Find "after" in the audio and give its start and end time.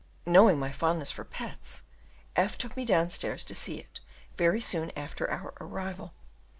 4.97-5.29